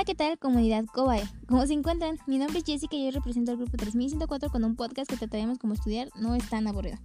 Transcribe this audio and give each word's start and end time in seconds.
Hola, 0.00 0.06
¿qué 0.06 0.14
tal 0.14 0.38
comunidad 0.38 0.86
Kobae? 0.86 1.22
¿Cómo 1.46 1.66
se 1.66 1.74
encuentran? 1.74 2.16
Mi 2.26 2.38
nombre 2.38 2.60
es 2.60 2.64
Jessica 2.64 2.96
y 2.96 3.04
yo 3.04 3.10
represento 3.10 3.50
al 3.50 3.58
grupo 3.58 3.76
3104 3.76 4.48
con 4.48 4.64
un 4.64 4.74
podcast 4.74 5.10
que 5.10 5.18
trataremos 5.18 5.58
como 5.58 5.74
estudiar 5.74 6.08
no 6.18 6.34
es 6.34 6.48
tan 6.48 6.66
aburrido. 6.66 6.96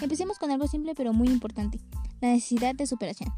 Empecemos 0.00 0.36
con 0.36 0.50
algo 0.50 0.66
simple 0.66 0.96
pero 0.96 1.12
muy 1.12 1.28
importante, 1.28 1.78
la 2.20 2.30
necesidad 2.30 2.74
de 2.74 2.88
superación. 2.88 3.32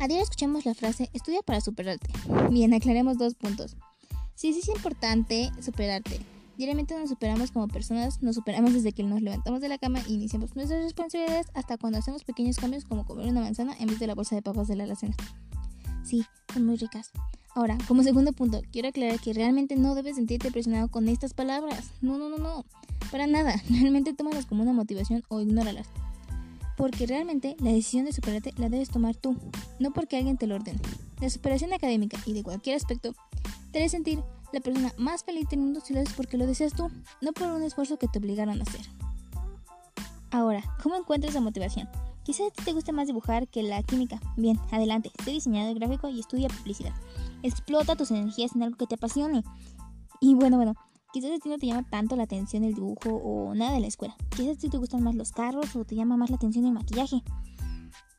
A 0.00 0.08
diario 0.08 0.22
escuchamos 0.22 0.64
la 0.64 0.72
frase 0.72 1.10
estudia 1.12 1.42
para 1.42 1.60
superarte. 1.60 2.10
Bien, 2.50 2.72
aclaremos 2.72 3.18
dos 3.18 3.34
puntos. 3.34 3.76
Si 4.36 4.54
sí, 4.54 4.60
es 4.60 4.68
importante 4.74 5.52
superarte. 5.60 6.18
Diariamente 6.56 6.98
nos 6.98 7.10
superamos 7.10 7.50
como 7.50 7.68
personas, 7.68 8.22
nos 8.22 8.36
superamos 8.36 8.72
desde 8.72 8.92
que 8.92 9.02
nos 9.02 9.20
levantamos 9.20 9.60
de 9.60 9.68
la 9.68 9.76
cama 9.76 9.98
e 10.08 10.12
iniciamos 10.12 10.56
nuestras 10.56 10.82
responsabilidades 10.82 11.48
hasta 11.52 11.76
cuando 11.76 11.98
hacemos 11.98 12.24
pequeños 12.24 12.56
cambios 12.56 12.86
como 12.86 13.04
comer 13.04 13.28
una 13.28 13.42
manzana 13.42 13.76
en 13.78 13.88
vez 13.88 13.98
de 13.98 14.06
la 14.06 14.14
bolsa 14.14 14.34
de 14.34 14.40
papas 14.40 14.66
de 14.66 14.76
la 14.76 14.84
alacena. 14.84 15.14
Sí, 16.04 16.24
son 16.54 16.64
muy 16.64 16.76
ricas. 16.76 17.12
Ahora, 17.54 17.76
como 17.86 18.02
segundo 18.02 18.32
punto, 18.32 18.62
quiero 18.72 18.88
aclarar 18.88 19.20
que 19.20 19.34
realmente 19.34 19.76
no 19.76 19.94
debes 19.94 20.16
sentirte 20.16 20.50
presionado 20.50 20.88
con 20.88 21.08
estas 21.08 21.34
palabras. 21.34 21.90
No, 22.00 22.16
no, 22.16 22.30
no, 22.30 22.38
no. 22.38 22.64
Para 23.10 23.26
nada. 23.26 23.62
Realmente 23.70 24.14
tómalas 24.14 24.46
como 24.46 24.62
una 24.62 24.72
motivación 24.72 25.22
o 25.28 25.40
ignóralas. 25.40 25.86
Porque 26.76 27.06
realmente 27.06 27.54
la 27.60 27.70
decisión 27.70 28.06
de 28.06 28.12
superarte 28.12 28.54
la 28.56 28.70
debes 28.70 28.88
tomar 28.88 29.14
tú, 29.14 29.36
no 29.78 29.92
porque 29.92 30.16
alguien 30.16 30.38
te 30.38 30.46
lo 30.46 30.54
ordene. 30.54 30.80
La 31.20 31.28
superación 31.28 31.72
académica 31.74 32.18
y 32.24 32.32
de 32.32 32.42
cualquier 32.42 32.76
aspecto 32.76 33.12
te 33.70 33.78
debe 33.78 33.90
sentir 33.90 34.20
la 34.52 34.60
persona 34.60 34.92
más 34.96 35.22
feliz 35.22 35.48
del 35.50 35.60
mundo 35.60 35.80
si 35.80 35.92
lo 35.92 36.00
haces 36.00 36.14
porque 36.14 36.38
lo 36.38 36.46
deseas 36.46 36.72
tú, 36.72 36.90
no 37.20 37.32
por 37.32 37.48
un 37.50 37.62
esfuerzo 37.62 37.98
que 37.98 38.08
te 38.08 38.18
obligaron 38.18 38.58
a 38.58 38.62
hacer. 38.62 38.86
Ahora, 40.30 40.62
¿cómo 40.82 40.96
encuentras 40.96 41.34
la 41.34 41.42
motivación? 41.42 41.88
Quizás 42.24 42.48
a 42.48 42.50
ti 42.50 42.64
te 42.64 42.72
guste 42.72 42.92
más 42.92 43.06
dibujar 43.06 43.48
que 43.48 43.62
la 43.62 43.82
química. 43.82 44.20
Bien, 44.36 44.58
adelante, 44.70 45.10
sé 45.24 45.30
diseñador 45.30 45.74
gráfico 45.74 46.08
y 46.08 46.20
estudia 46.20 46.48
publicidad. 46.48 46.94
Explota 47.42 47.96
tus 47.96 48.10
energías 48.10 48.54
en 48.54 48.62
algo 48.62 48.76
que 48.76 48.86
te 48.86 48.94
apasione. 48.94 49.42
Y 50.20 50.34
bueno, 50.34 50.56
bueno, 50.56 50.74
quizás 51.12 51.32
a 51.32 51.38
ti 51.38 51.48
no 51.48 51.58
te 51.58 51.66
llama 51.66 51.88
tanto 51.88 52.16
la 52.16 52.24
atención 52.24 52.64
el 52.64 52.74
dibujo 52.74 53.10
o 53.10 53.54
nada 53.54 53.72
de 53.72 53.80
la 53.80 53.86
escuela. 53.86 54.16
Quizás 54.30 54.56
a 54.56 54.60
ti 54.60 54.68
te 54.68 54.78
gustan 54.78 55.02
más 55.02 55.14
los 55.14 55.32
carros 55.32 55.74
o 55.76 55.84
te 55.84 55.94
llama 55.94 56.16
más 56.16 56.30
la 56.30 56.36
atención 56.36 56.64
el 56.64 56.72
maquillaje. 56.72 57.22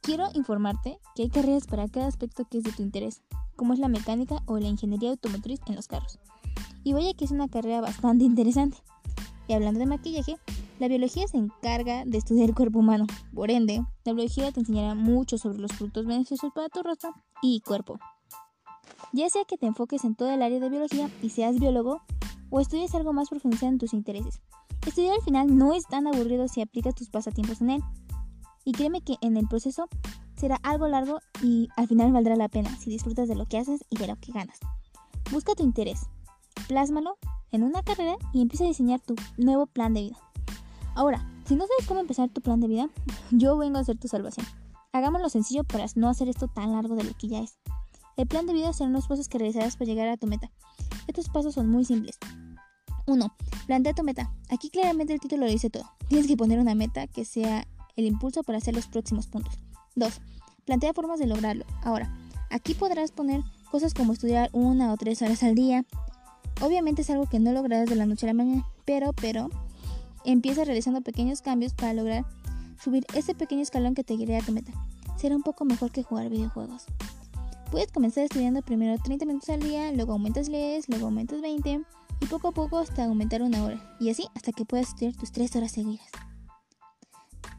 Quiero 0.01 0.27
informarte 0.33 0.99
que 1.15 1.23
hay 1.23 1.29
carreras 1.29 1.65
para 1.65 1.87
cada 1.87 2.07
aspecto 2.07 2.45
que 2.45 2.57
es 2.57 2.63
de 2.65 2.73
tu 2.73 2.81
interés, 2.83 3.21
como 3.55 3.73
es 3.73 3.79
la 3.79 3.87
mecánica 3.87 4.43
o 4.45 4.59
la 4.59 4.67
ingeniería 4.67 5.11
automotriz 5.11 5.61
en 5.67 5.75
los 5.75 5.87
carros. 5.87 6.19
Y 6.83 6.91
vaya 6.91 7.13
que 7.13 7.23
es 7.23 7.31
una 7.31 7.47
carrera 7.47 7.79
bastante 7.79 8.25
interesante. 8.25 8.77
Y 9.47 9.53
hablando 9.53 9.79
de 9.79 9.85
maquillaje, 9.85 10.37
la 10.79 10.89
biología 10.89 11.27
se 11.27 11.37
encarga 11.37 12.03
de 12.05 12.17
estudiar 12.17 12.49
el 12.49 12.55
cuerpo 12.55 12.79
humano. 12.79 13.07
Por 13.33 13.49
ende, 13.51 13.85
la 14.03 14.13
biología 14.13 14.51
te 14.51 14.59
enseñará 14.59 14.95
mucho 14.95 15.37
sobre 15.37 15.59
los 15.59 15.71
productos 15.71 16.05
beneficiosos 16.05 16.51
para 16.53 16.67
tu 16.67 16.83
rostro 16.83 17.13
y 17.41 17.61
cuerpo. 17.61 17.97
Ya 19.11 19.29
sea 19.29 19.43
que 19.45 19.57
te 19.57 19.65
enfoques 19.65 20.03
en 20.03 20.15
todo 20.15 20.29
el 20.31 20.41
área 20.41 20.59
de 20.59 20.69
biología 20.69 21.09
y 21.21 21.29
seas 21.29 21.59
biólogo, 21.59 22.01
o 22.49 22.59
estudies 22.59 22.93
algo 22.95 23.13
más 23.13 23.29
profundizado 23.29 23.71
en 23.71 23.79
tus 23.79 23.93
intereses. 23.93 24.39
Estudiar 24.85 25.15
al 25.15 25.23
final 25.23 25.57
no 25.57 25.73
es 25.73 25.85
tan 25.87 26.07
aburrido 26.07 26.47
si 26.47 26.61
aplicas 26.61 26.93
tus 26.93 27.09
pasatiempos 27.09 27.61
en 27.61 27.71
él. 27.71 27.81
Y 28.63 28.73
créeme 28.73 29.01
que 29.01 29.15
en 29.21 29.37
el 29.37 29.47
proceso 29.47 29.87
será 30.35 30.57
algo 30.63 30.87
largo 30.87 31.19
y 31.41 31.69
al 31.77 31.87
final 31.87 32.11
valdrá 32.11 32.35
la 32.35 32.49
pena 32.49 32.75
si 32.77 32.89
disfrutas 32.89 33.27
de 33.27 33.35
lo 33.35 33.45
que 33.45 33.57
haces 33.57 33.83
y 33.89 33.97
de 33.97 34.07
lo 34.07 34.15
que 34.17 34.31
ganas. 34.31 34.59
Busca 35.31 35.55
tu 35.55 35.63
interés, 35.63 36.01
plásmalo 36.67 37.17
en 37.51 37.63
una 37.63 37.81
carrera 37.81 38.15
y 38.33 38.41
empieza 38.41 38.65
a 38.65 38.67
diseñar 38.67 38.99
tu 38.99 39.15
nuevo 39.37 39.65
plan 39.65 39.93
de 39.93 40.01
vida. 40.01 40.17
Ahora, 40.95 41.27
si 41.45 41.55
no 41.55 41.65
sabes 41.65 41.87
cómo 41.87 41.99
empezar 41.99 42.29
tu 42.29 42.41
plan 42.41 42.59
de 42.59 42.67
vida, 42.67 42.89
yo 43.31 43.57
vengo 43.57 43.77
a 43.77 43.81
hacer 43.81 43.97
tu 43.97 44.07
salvación. 44.07 44.45
Hagámoslo 44.91 45.29
sencillo 45.29 45.63
para 45.63 45.85
no 45.95 46.07
hacer 46.07 46.29
esto 46.29 46.47
tan 46.47 46.71
largo 46.71 46.95
de 46.95 47.03
lo 47.03 47.13
que 47.13 47.27
ya 47.27 47.39
es. 47.39 47.57
El 48.15 48.27
plan 48.27 48.45
de 48.45 48.53
vida 48.53 48.73
serán 48.73 48.93
los 48.93 49.07
pasos 49.07 49.27
que 49.27 49.37
realizarás 49.37 49.75
para 49.75 49.85
llegar 49.85 50.07
a 50.07 50.17
tu 50.17 50.27
meta. 50.27 50.51
Estos 51.07 51.29
pasos 51.29 51.55
son 51.55 51.69
muy 51.69 51.83
simples. 51.85 52.17
1. 53.07 53.35
Plantea 53.67 53.93
tu 53.93 54.03
meta. 54.03 54.31
Aquí 54.49 54.69
claramente 54.69 55.13
el 55.13 55.19
título 55.19 55.45
lo 55.45 55.51
dice 55.51 55.69
todo. 55.69 55.89
Tienes 56.07 56.27
que 56.27 56.37
poner 56.37 56.59
una 56.59 56.75
meta 56.75 57.07
que 57.07 57.25
sea 57.25 57.67
el 57.95 58.05
impulso 58.05 58.43
para 58.43 58.59
hacer 58.59 58.75
los 58.75 58.87
próximos 58.87 59.27
puntos. 59.27 59.59
2. 59.95 60.21
Plantea 60.65 60.93
formas 60.93 61.19
de 61.19 61.27
lograrlo. 61.27 61.65
Ahora, 61.83 62.15
aquí 62.49 62.73
podrás 62.73 63.11
poner 63.11 63.41
cosas 63.71 63.93
como 63.93 64.13
estudiar 64.13 64.49
una 64.53 64.93
o 64.93 64.97
tres 64.97 65.21
horas 65.21 65.43
al 65.43 65.55
día. 65.55 65.85
Obviamente 66.61 67.01
es 67.01 67.09
algo 67.09 67.27
que 67.27 67.39
no 67.39 67.51
lograrás 67.51 67.89
de 67.89 67.95
la 67.95 68.05
noche 68.05 68.25
a 68.25 68.27
la 68.27 68.33
mañana, 68.33 68.65
pero, 68.85 69.11
pero, 69.13 69.49
empieza 70.23 70.63
realizando 70.63 71.01
pequeños 71.01 71.41
cambios 71.41 71.73
para 71.73 71.93
lograr 71.93 72.25
subir 72.81 73.05
ese 73.13 73.33
pequeño 73.33 73.61
escalón 73.61 73.95
que 73.95 74.03
te 74.03 74.15
guiará 74.15 74.43
a 74.43 74.45
tu 74.45 74.51
meta. 74.51 74.71
Será 75.17 75.35
un 75.35 75.43
poco 75.43 75.65
mejor 75.65 75.91
que 75.91 76.03
jugar 76.03 76.29
videojuegos. 76.29 76.85
Puedes 77.73 77.91
comenzar 77.91 78.23
estudiando 78.25 78.61
primero 78.61 79.01
30 79.01 79.25
minutos 79.25 79.49
al 79.49 79.59
día, 79.59 79.91
luego 79.93 80.13
aumentas 80.13 80.45
10, 80.45 80.89
luego 80.89 81.07
aumentas 81.07 81.41
20 81.41 81.81
y 82.21 82.25
poco 82.27 82.49
a 82.49 82.51
poco 82.51 82.77
hasta 82.77 83.05
aumentar 83.05 83.41
una 83.41 83.63
hora. 83.63 83.97
Y 83.99 84.11
así 84.11 84.27
hasta 84.35 84.51
que 84.51 84.63
puedas 84.63 84.89
estudiar 84.89 85.15
tus 85.15 85.31
3 85.31 85.55
horas 85.55 85.71
seguidas. 85.71 86.05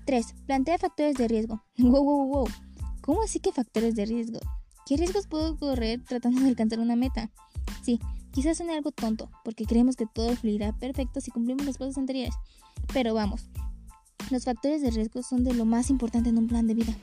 3. 0.07 0.35
Plantea 0.47 0.79
factores 0.79 1.17
de 1.17 1.27
riesgo. 1.27 1.65
Wow, 1.79 2.05
wow, 2.05 2.29
wow. 2.29 2.49
¿Cómo 3.01 3.25
así 3.25 3.41
que 3.41 3.51
factores 3.51 3.97
de 3.97 4.07
riesgo? 4.07 4.39
¿Qué 4.87 4.97
riesgos 4.97 5.27
puedo 5.27 5.57
correr 5.57 6.01
tratando 6.05 6.43
de 6.43 6.49
alcanzar 6.49 6.79
una 6.79 6.95
meta? 6.95 7.33
Sí, 7.83 7.99
quizás 8.31 8.59
suene 8.59 8.75
algo 8.75 8.93
tonto, 8.93 9.33
porque 9.43 9.65
creemos 9.65 9.97
que 9.97 10.07
todo 10.07 10.37
fluirá 10.37 10.73
perfecto 10.79 11.21
si 11.21 11.33
cumplimos 11.33 11.67
los 11.67 11.77
pasos 11.77 11.99
anteriores. 11.99 12.37
Pero 12.93 13.15
vamos, 13.15 13.51
los 14.31 14.45
factores 14.45 14.81
de 14.81 14.93
riesgo 14.93 15.25
son 15.25 15.43
de 15.43 15.55
lo 15.55 15.65
más 15.65 15.91
importante 15.91 16.31
en 16.31 16.39
un 16.39 16.47
plan 16.47 16.69
de 16.69 16.75
vida 16.75 16.95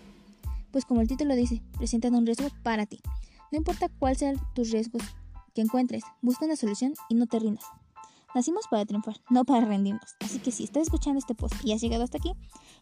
pues 0.71 0.85
como 0.85 1.01
el 1.01 1.07
título 1.07 1.35
dice, 1.35 1.61
presentan 1.77 2.15
un 2.15 2.25
riesgo 2.25 2.47
para 2.63 2.85
ti. 2.85 2.99
No 3.51 3.57
importa 3.57 3.89
cuál 3.99 4.15
sean 4.15 4.35
tus 4.55 4.71
riesgos 4.71 5.03
que 5.53 5.61
encuentres, 5.61 6.03
busca 6.21 6.45
una 6.45 6.55
solución 6.55 6.93
y 7.09 7.15
no 7.15 7.27
te 7.27 7.39
rindas. 7.39 7.65
Nacimos 8.33 8.65
para 8.69 8.85
triunfar, 8.85 9.17
no 9.29 9.43
para 9.43 9.65
rendirnos. 9.65 10.15
Así 10.21 10.39
que 10.39 10.51
si 10.51 10.63
estás 10.63 10.83
escuchando 10.83 11.19
este 11.19 11.35
post 11.35 11.55
y 11.63 11.73
has 11.73 11.81
llegado 11.81 12.03
hasta 12.03 12.17
aquí, 12.17 12.31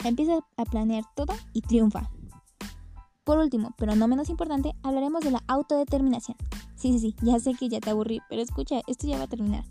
empieza 0.04 0.40
a 0.58 0.66
planear 0.66 1.04
todo 1.16 1.34
y 1.54 1.62
triunfa. 1.62 2.12
Por 3.24 3.40
último, 3.40 3.74
pero 3.78 3.96
no 3.96 4.08
menos 4.08 4.30
importante, 4.30 4.74
hablaremos 4.84 5.22
de 5.22 5.32
la 5.32 5.44
autodeterminación. 5.48 6.38
Sí, 6.76 6.94
sí, 6.94 7.00
sí, 7.00 7.16
ya 7.22 7.40
sé 7.40 7.54
que 7.56 7.68
ya 7.68 7.80
te 7.80 7.90
aburrí, 7.90 8.22
pero 8.30 8.42
escucha, 8.42 8.82
esto 8.88 9.08
ya 9.08 9.18
va 9.18 9.24
a 9.24 9.28
terminar. 9.28 9.66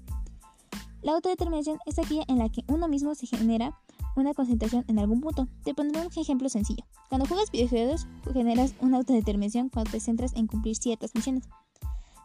La 1.02 1.12
autodeterminación 1.12 1.78
es 1.86 1.98
aquella 1.98 2.24
en 2.28 2.38
la 2.38 2.48
que 2.48 2.64
uno 2.68 2.88
mismo 2.88 3.14
se 3.14 3.26
genera 3.26 3.78
una 4.20 4.34
concentración 4.34 4.84
en 4.88 4.98
algún 4.98 5.20
punto. 5.20 5.48
Te 5.64 5.74
pondré 5.74 6.00
un 6.00 6.08
ejemplo 6.14 6.48
sencillo. 6.48 6.84
Cuando 7.08 7.26
juegas 7.26 7.50
videojuegos, 7.50 8.06
generas 8.32 8.74
una 8.80 8.98
autodeterminación 8.98 9.68
cuando 9.68 9.90
te 9.90 10.00
centras 10.00 10.34
en 10.34 10.46
cumplir 10.46 10.76
ciertas 10.76 11.14
misiones, 11.14 11.44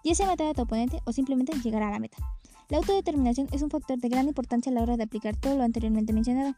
ya 0.04 0.16
sea 0.16 0.28
matar 0.28 0.48
a 0.48 0.54
tu 0.54 0.64
oponente 0.64 1.00
o 1.06 1.12
simplemente 1.12 1.54
llegar 1.60 1.84
a 1.84 1.92
la 1.92 2.00
meta. 2.00 2.18
La 2.70 2.78
autodeterminación 2.78 3.48
es 3.52 3.62
un 3.62 3.70
factor 3.70 4.00
de 4.00 4.10
gran 4.10 4.28
importancia 4.28 4.72
a 4.72 4.76
la 4.76 4.82
hora 4.82 4.98
de 4.98 5.04
aplicar 5.04 5.36
todo 5.36 5.56
lo 5.56 5.64
anteriormente 5.64 6.14
mencionado, 6.14 6.56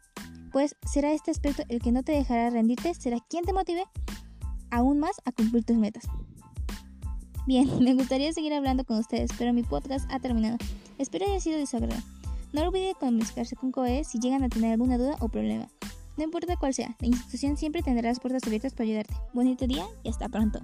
pues 0.52 0.74
será 0.90 1.12
este 1.12 1.30
aspecto 1.30 1.62
el 1.68 1.80
que 1.80 1.92
no 1.92 2.02
te 2.02 2.12
dejará 2.12 2.50
rendirte, 2.50 2.94
será 2.94 3.18
quien 3.28 3.44
te 3.44 3.52
motive 3.52 3.84
aún 4.70 4.98
más 4.98 5.20
a 5.24 5.32
cumplir 5.32 5.64
tus 5.64 5.76
metas. 5.76 6.04
Bien, 7.46 7.68
me 7.84 7.94
gustaría 7.94 8.32
seguir 8.32 8.54
hablando 8.54 8.84
con 8.84 8.98
ustedes, 8.98 9.30
pero 9.38 9.52
mi 9.52 9.62
podcast 9.62 10.10
ha 10.10 10.18
terminado. 10.18 10.56
Espero 10.98 11.26
haya 11.26 11.40
sido 11.40 11.58
de 11.58 11.66
su 11.66 11.76
agrado. 11.76 12.00
No 12.56 12.62
olvide 12.62 12.94
comunicarse 12.98 13.54
con 13.54 13.70
COE 13.70 14.02
si 14.04 14.18
llegan 14.18 14.42
a 14.42 14.48
tener 14.48 14.72
alguna 14.72 14.96
duda 14.96 15.16
o 15.20 15.28
problema. 15.28 15.68
No 16.16 16.24
importa 16.24 16.56
cuál 16.56 16.72
sea, 16.72 16.96
la 17.00 17.06
institución 17.06 17.58
siempre 17.58 17.82
tendrá 17.82 18.08
las 18.08 18.18
puertas 18.18 18.44
abiertas 18.46 18.72
para 18.72 18.84
ayudarte. 18.84 19.14
Bonito 19.34 19.66
día 19.66 19.84
y 20.02 20.08
hasta 20.08 20.26
pronto. 20.30 20.60